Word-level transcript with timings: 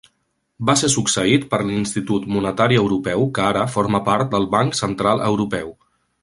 Va 0.69 0.75
ser 0.81 0.87
succeït 0.93 1.43
per 1.51 1.59
l'Institut 1.67 2.25
Monetari 2.37 2.79
Europeu 2.85 3.27
que 3.39 3.45
ara 3.51 3.67
forma 3.75 4.01
part 4.09 4.33
del 4.33 4.49
Banc 4.57 4.79
Central 4.81 5.23
Europeu. 5.29 5.71